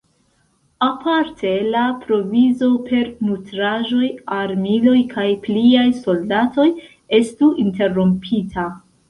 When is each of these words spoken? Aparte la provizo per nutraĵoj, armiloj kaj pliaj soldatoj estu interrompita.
Aparte 0.85 1.51
la 1.75 1.83
provizo 2.05 2.69
per 2.87 3.11
nutraĵoj, 3.27 4.09
armiloj 4.39 4.95
kaj 5.13 5.27
pliaj 5.45 5.85
soldatoj 6.01 6.67
estu 7.21 7.53
interrompita. 7.67 8.69